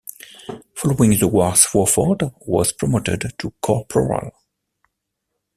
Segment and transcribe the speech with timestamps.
[0.73, 4.31] Following the war Swofford was promoted to corporal.